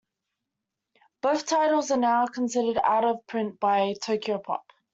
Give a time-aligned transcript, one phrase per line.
[1.21, 4.61] Both titles are now considered "out of print" by Tokyopop.